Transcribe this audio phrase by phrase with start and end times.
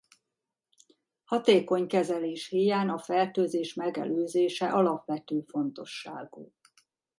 [1.25, 6.53] Hatékony kezelés híján a fertőzés megelőzése alapvető fontosságú.